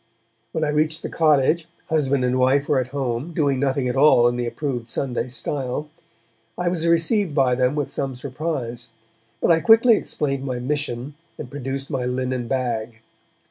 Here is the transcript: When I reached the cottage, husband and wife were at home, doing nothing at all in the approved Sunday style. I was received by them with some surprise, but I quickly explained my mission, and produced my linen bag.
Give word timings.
When 0.51 0.63
I 0.63 0.69
reached 0.69 1.03
the 1.03 1.09
cottage, 1.11 1.67
husband 1.89 2.25
and 2.25 2.39
wife 2.39 2.67
were 2.67 2.79
at 2.79 2.87
home, 2.87 3.33
doing 3.35 3.59
nothing 3.59 3.87
at 3.87 3.95
all 3.95 4.27
in 4.27 4.35
the 4.35 4.47
approved 4.47 4.89
Sunday 4.89 5.29
style. 5.29 5.89
I 6.57 6.69
was 6.69 6.87
received 6.87 7.35
by 7.35 7.53
them 7.53 7.75
with 7.75 7.91
some 7.91 8.15
surprise, 8.15 8.87
but 9.41 9.51
I 9.51 9.59
quickly 9.61 9.95
explained 9.97 10.43
my 10.43 10.57
mission, 10.57 11.13
and 11.37 11.51
produced 11.51 11.91
my 11.91 12.05
linen 12.07 12.47
bag. 12.47 13.01